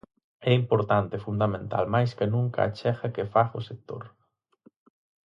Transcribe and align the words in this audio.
É 0.49 0.51
importante 0.61 1.13
e 1.17 1.23
fundamental 1.27 1.83
máis 1.93 2.11
ca 2.17 2.25
nunca 2.35 2.59
a 2.61 2.69
achega 2.71 3.13
que 3.15 3.29
faga 3.33 3.59
o 3.61 3.65
sector. 3.69 4.03